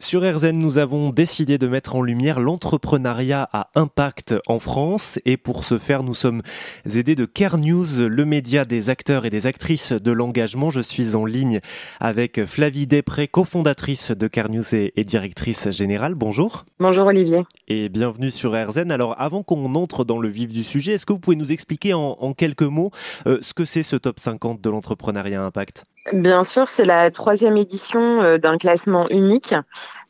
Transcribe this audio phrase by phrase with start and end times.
[0.00, 5.36] Sur RZN, nous avons décidé de mettre en lumière l'entrepreneuriat à impact en France et
[5.36, 6.40] pour ce faire, nous sommes
[6.86, 10.70] aidés de Care News, le média des acteurs et des actrices de l'engagement.
[10.70, 11.58] Je suis en ligne
[11.98, 16.14] avec Flavie Després, cofondatrice de Care News et, directrice générale.
[16.14, 16.64] Bonjour.
[16.78, 17.42] Bonjour Olivier.
[17.66, 18.92] Et bienvenue sur RZN.
[18.92, 21.92] Alors avant qu'on entre dans le vif du sujet, est-ce que vous pouvez nous expliquer
[21.92, 22.92] en, quelques mots
[23.26, 25.86] euh, ce que c'est ce top 50 de l'entrepreneuriat à impact?
[26.12, 29.54] Bien sûr, c'est la troisième édition euh, d'un classement unique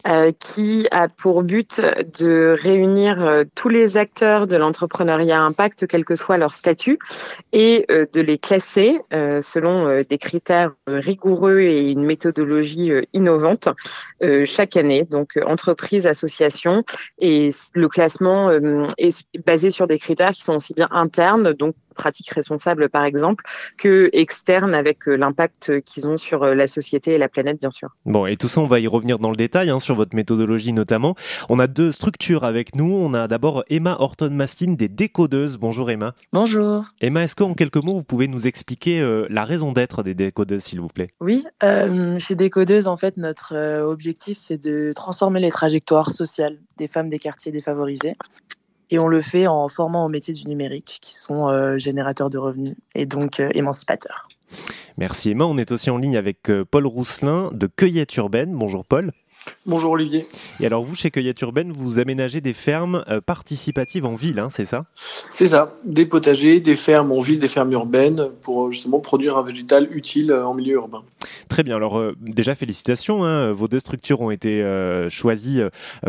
[0.06, 1.80] euh, qui a pour but
[2.18, 6.98] de réunir euh, tous les acteurs de l'entrepreneuriat impact, quel que soit leur statut,
[7.52, 13.68] et de les classer selon des critères rigoureux et une méthodologie innovante
[14.44, 15.04] chaque année.
[15.04, 16.82] Donc, entreprise, association,
[17.18, 18.50] et le classement
[18.98, 23.44] est basé sur des critères qui sont aussi bien internes, donc pratiques responsables par exemple,
[23.76, 27.70] que externes avec euh, l'impact qu'ils ont sur euh, la société et la planète bien
[27.70, 27.90] sûr.
[28.06, 30.72] Bon, et tout ça, on va y revenir dans le détail, hein, sur votre méthodologie
[30.72, 31.14] notamment.
[31.50, 32.90] On a deux structures avec nous.
[32.90, 35.58] On a d'abord Emma Horton-Mastin des Décodeuses.
[35.58, 36.14] Bonjour Emma.
[36.32, 36.84] Bonjour.
[37.00, 40.62] Emma, est-ce qu'en quelques mots, vous pouvez nous expliquer euh, la raison d'être des Décodeuses,
[40.62, 41.10] s'il vous plaît?
[41.20, 47.10] Oui, chez Décodeuses, en fait, notre objectif, c'est de transformer les trajectoires sociales des femmes
[47.10, 48.14] des quartiers défavorisés.
[48.90, 52.38] Et on le fait en formant au métier du numérique, qui sont euh, générateurs de
[52.38, 54.28] revenus et donc euh, émancipateurs.
[54.96, 55.44] Merci Emma.
[55.44, 58.54] On est aussi en ligne avec euh, Paul Rousselin de Cueillette Urbaine.
[58.54, 59.12] Bonjour Paul.
[59.66, 60.24] Bonjour Olivier.
[60.60, 64.48] Et alors vous, chez Cueillette Urbaine, vous aménagez des fermes euh, participatives en ville, hein,
[64.50, 64.86] c'est ça?
[65.30, 69.36] C'est ça, des potagers, des fermes en ville, des fermes urbaines, pour euh, justement produire
[69.36, 71.02] un végétal utile euh, en milieu urbain.
[71.48, 73.52] Très bien, alors déjà félicitations, hein.
[73.52, 74.62] vos deux structures ont été
[75.08, 75.60] choisies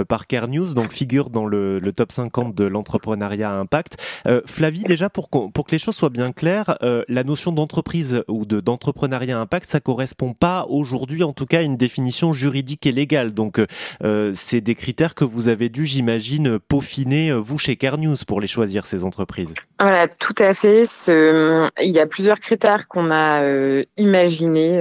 [0.10, 3.98] par Care News, donc figurent dans le, top 50 de l'entrepreneuriat à impact.
[4.46, 9.38] Flavie, déjà pour, pour que les choses soient bien claires, la notion d'entreprise ou d'entrepreneuriat
[9.38, 13.29] à impact, ça correspond pas aujourd'hui en tout cas à une définition juridique et légale.
[13.34, 13.62] Donc,
[14.04, 18.16] euh, c'est des critères que vous avez dû, j'imagine, peaufiner, euh, vous, chez Care News,
[18.28, 19.54] pour les choisir, ces entreprises.
[19.80, 20.84] Voilà, tout à fait.
[21.08, 24.78] Il y a plusieurs critères qu'on a euh, imaginés.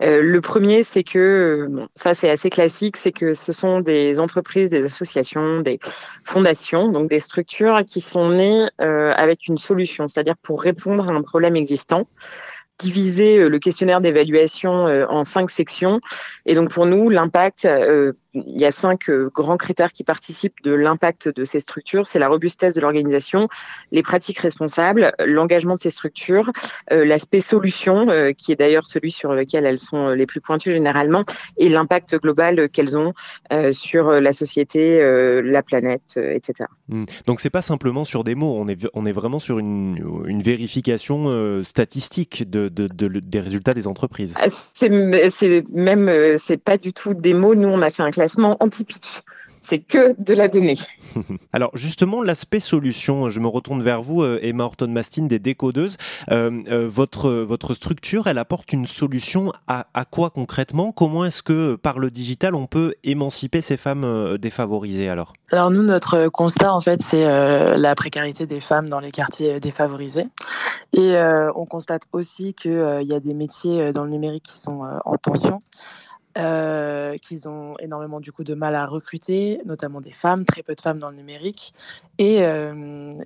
[0.00, 1.64] le premier, c'est que,
[1.94, 5.78] ça c'est assez classique, c'est que ce sont des entreprises, des associations, des
[6.24, 11.22] fondations, donc des structures qui sont nées avec une solution, c'est-à-dire pour répondre à un
[11.22, 12.06] problème existant
[12.78, 16.00] diviser euh, le questionnaire d'évaluation euh, en cinq sections.
[16.46, 20.72] Et donc pour nous, l'impact, euh, il y a cinq grands critères qui participent de
[20.72, 22.06] l'impact de ces structures.
[22.06, 23.48] C'est la robustesse de l'organisation,
[23.90, 26.52] les pratiques responsables, l'engagement de ces structures,
[26.90, 28.06] l'aspect solution,
[28.36, 31.24] qui est d'ailleurs celui sur lequel elles sont les plus pointues généralement,
[31.56, 33.14] et l'impact global qu'elles ont
[33.72, 35.00] sur la société,
[35.42, 36.68] la planète, etc.
[36.88, 37.04] Hmm.
[37.26, 40.42] Donc c'est pas simplement sur des mots, on est, on est vraiment sur une, une
[40.42, 44.34] vérification statistique de des résultats des entreprises.
[44.38, 47.54] Ah, c'est même, euh, c'est pas du tout des mots.
[47.54, 49.22] Nous, on a fait un classement anti-pitch.
[49.60, 50.78] C'est que de la donnée.
[51.52, 55.96] Alors justement, l'aspect solution, je me retourne vers vous, euh, Emma Horton-Mastin des décodeuses.
[56.30, 60.92] Euh, votre, votre structure, elle apporte une solution à, quoi concrètement?
[60.92, 65.32] Comment est-ce que par le digital, on peut émanciper ces femmes défavorisées alors?
[65.50, 67.24] Alors nous, notre constat, en fait, c'est
[67.76, 70.26] la précarité des femmes dans les quartiers défavorisés.
[70.92, 74.44] Et euh, on constate aussi qu'il euh, y a des métiers euh, dans le numérique
[74.44, 75.62] qui sont en tension.
[76.38, 80.80] Qu'ils ont énormément du coup de mal à recruter, notamment des femmes, très peu de
[80.80, 81.74] femmes dans le numérique.
[82.18, 82.36] Et,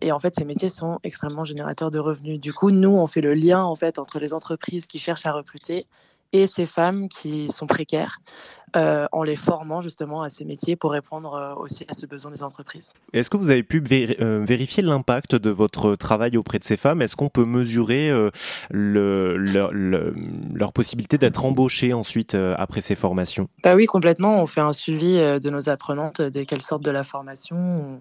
[0.01, 2.41] et, en fait, ces métiers sont extrêmement générateurs de revenus.
[2.41, 5.33] Du coup, nous, on fait le lien en fait entre les entreprises qui cherchent à
[5.33, 5.87] recruter
[6.33, 8.21] et ces femmes qui sont précaires.
[8.75, 12.31] Euh, en les formant justement à ces métiers pour répondre euh, aussi à ce besoin
[12.31, 12.95] des entreprises.
[13.13, 17.03] Est-ce que vous avez pu euh, vérifier l'impact de votre travail auprès de ces femmes?
[17.03, 18.11] Est-ce qu'on peut mesurer
[18.71, 19.37] le,
[20.55, 23.49] leur possibilité d'être embauchées ensuite après ces formations?
[23.63, 24.41] Bah Oui, complètement.
[24.41, 28.01] On fait un suivi de nos apprenantes dès qu'elles sortent de la formation.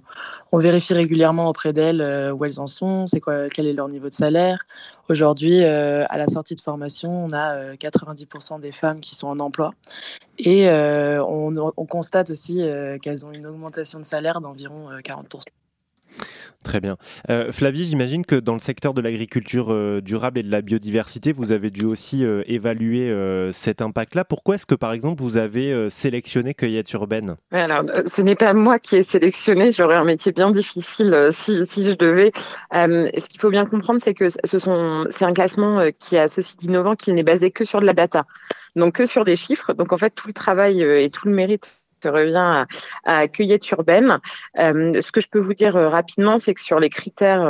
[0.54, 4.08] On, vérifie régulièrement auprès d'elles où elles en sont, c'est quoi, quel est leur niveau
[4.08, 4.60] de salaire.
[5.10, 9.74] Aujourd'hui, à la sortie de formation, on a 90% des femmes qui sont en emploi.
[10.44, 15.44] Et euh, on, constate aussi euh, qu'elles ont une augmentation de salaire d'environ 40%.
[16.62, 16.98] Euh, Très bien.
[17.52, 21.70] Flavie, j'imagine que dans le secteur de l'agriculture durable et de la biodiversité, vous avez
[21.70, 23.14] dû aussi évaluer
[23.52, 24.24] cet impact-là.
[24.24, 27.36] Pourquoi est-ce que, par exemple, vous avez sélectionné Cueillette Urbaine?
[27.52, 29.72] Alors, ce n'est pas moi qui ai sélectionné.
[29.72, 32.32] J'aurais un métier bien difficile si, je devais.
[32.72, 36.56] ce qu'il faut bien comprendre, c'est que ce sont, c'est un classement qui a ceci
[36.58, 38.26] d'innovant, qui n'est basé que sur de la data
[38.76, 39.74] donc que sur des chiffres.
[39.74, 42.66] Donc en fait, tout le travail euh, et tout le mérite revient à,
[43.06, 43.62] à cueillette.
[43.72, 47.42] Euh, ce que je peux vous dire euh, rapidement, c'est que sur les critères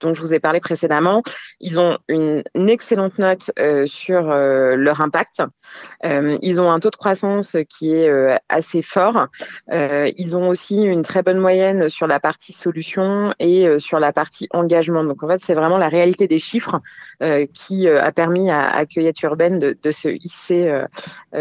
[0.00, 1.22] dont je vous ai parlé précédemment,
[1.60, 3.50] ils ont une, excellente note
[3.86, 5.42] sur leur impact.
[6.02, 8.10] Ils ont un taux de croissance qui est
[8.48, 9.28] assez fort.
[9.70, 14.48] ils ont aussi une très bonne moyenne sur la partie solution et sur la partie
[14.52, 15.04] engagement.
[15.04, 16.80] Donc en fait, c'est vraiment la réalité des chiffres
[17.52, 20.82] qui a permis à, à Cueillette Urbaine de, de se hisser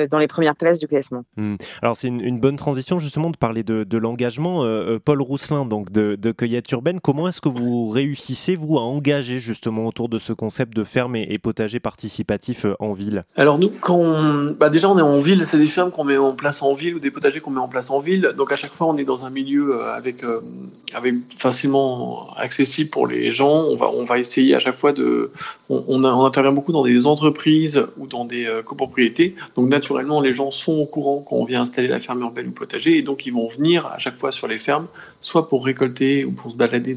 [0.10, 1.24] dans les premières places du classement.
[1.38, 1.56] Mmh.
[1.82, 4.64] Alors c'est une, une, bonne transition justement de parler de, de l'engagement.
[5.04, 9.40] Paul Rousselin, donc de, de Cueillette Urbaine, comment est-ce que vous réussissez, vous, à engager
[9.40, 13.26] justement autour de ce concept de ferme et, potager participatif euh, en ville?
[13.36, 13.98] Alors nous, quand
[14.60, 16.96] bah déjà on est en ville, c'est des fermes qu'on met en place en ville
[16.96, 18.34] ou des potagers qu'on met en place en ville.
[18.38, 20.42] Donc à chaque fois, on est dans un milieu euh, avec, euh,
[20.94, 23.66] avec facilement accessible pour les gens.
[23.66, 25.32] On va, essayer à chaque fois de...
[25.70, 29.36] On, intervient beaucoup dans des entreprises ou dans des copropriétés.
[29.56, 32.52] Donc naturellement, les gens sont au courant quand on vient installer la ferme urbaine ou
[32.52, 34.88] potager et donc ils vont venir à chaque fois sur les fermes,
[35.22, 36.96] soit pour récolter ou pour se balader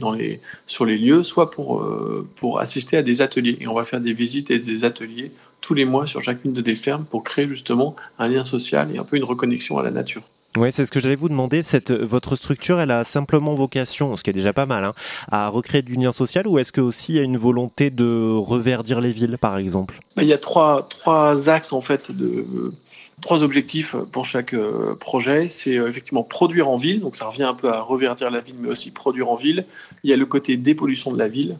[0.67, 3.57] sur les lieux, soit euh, pour assister à des ateliers.
[3.61, 5.33] Et on va faire des visites et des ateliers
[5.67, 8.99] tous les mois sur chacune de des fermes pour créer justement un lien social et
[8.99, 10.23] un peu une reconnexion à la nature.
[10.57, 11.63] Oui, c'est ce que j'allais vous demander.
[11.63, 14.95] Cette, votre structure, elle a simplement vocation, ce qui est déjà pas mal, hein,
[15.33, 18.33] à recréer du lien social ou est-ce que aussi il y a une volonté de
[18.33, 20.01] reverdir les villes, par exemple?
[20.15, 22.73] Bah, Il y a trois, trois axes en fait de,
[23.21, 25.49] trois objectifs pour chaque euh, projet.
[25.49, 28.57] C'est euh, effectivement produire en ville, donc ça revient un peu à reverdir la ville,
[28.61, 29.67] mais aussi produire en ville.
[30.05, 31.59] Il y a le côté dépollution de la ville.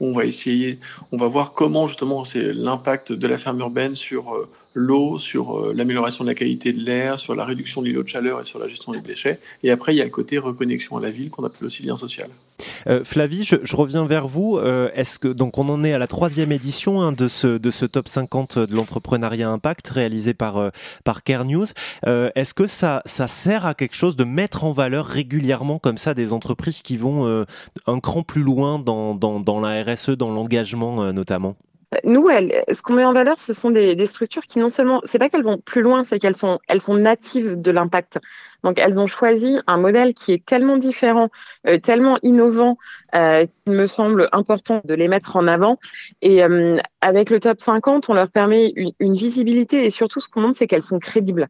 [0.00, 0.78] On va essayer,
[1.12, 5.58] on va voir comment justement c'est l'impact de la ferme urbaine sur euh, l'eau, sur
[5.58, 8.44] euh, l'amélioration de la qualité de l'air, sur la réduction de l'îlot de chaleur et
[8.44, 9.40] sur la gestion des déchets.
[9.62, 11.96] Et après, il y a le côté reconnexion à la ville qu'on appelle aussi lien
[11.96, 12.28] social.
[12.86, 14.58] Euh, Flavie, je, reviens vers vous.
[14.58, 17.70] Euh, est-ce que donc on en est à la troisième édition hein, de ce de
[17.70, 20.70] ce top 50 de l'entrepreneuriat impact réalisé par
[21.04, 21.66] par Care News.
[22.04, 26.14] Est-ce que ça ça sert à quelque chose de mettre en valeur régulièrement comme ça
[26.14, 27.44] des entreprises qui vont
[27.86, 31.56] un cran plus loin dans dans, dans la RSE, dans l'engagement notamment?
[32.04, 35.28] Nous, ce qu'on met en valeur, ce sont des, structures qui non seulement, c'est pas
[35.28, 38.18] qu'elles vont plus loin, c'est qu'elles sont, elles sont natives de l'impact.
[38.62, 41.28] Donc, elles ont choisi un modèle qui est tellement différent,
[41.66, 42.78] euh, tellement innovant,
[43.14, 45.78] euh, qu'il me semble important de les mettre en avant.
[46.22, 50.28] Et euh, avec le top 50, on leur permet une, une visibilité et surtout, ce
[50.28, 51.48] qu'on montre, c'est qu'elles sont crédibles.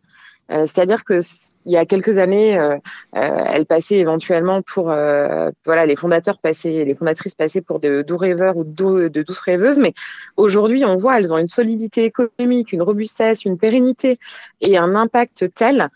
[0.52, 1.20] Euh, c'est-à-dire que
[1.68, 2.76] il y a quelques années, euh,
[3.16, 8.16] euh, elle passait éventuellement pour, voilà, les fondateurs passaient, les fondatrices passaient pour de doux
[8.16, 9.92] rêveurs ou de, de douces rêveuses, mais
[10.36, 14.18] aujourd'hui, on voit, elles ont une solidité économique, une robustesse, une pérennité
[14.60, 15.88] et un impact tel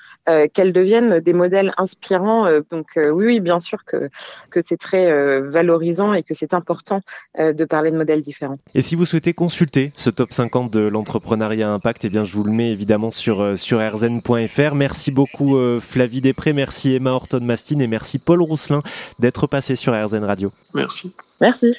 [0.52, 2.48] qu'elles deviennent des modèles inspirants.
[2.70, 4.10] donc oui, oui, bien sûr que
[4.50, 7.00] que c'est très valorisant et que c'est important
[7.38, 8.58] de parler de modèles différents.
[8.74, 12.44] Et si vous souhaitez consulter ce top 50 de l'entrepreneuriat impact, eh bien, je vous
[12.44, 14.39] le mets évidemment sur sur rzn.fr
[14.74, 18.82] Merci beaucoup euh, Flavie Després, merci Emma Horton-Mastine et merci Paul Rousselin
[19.18, 20.52] d'être passé sur RZN Radio.
[20.74, 21.12] Merci.
[21.40, 21.74] Merci.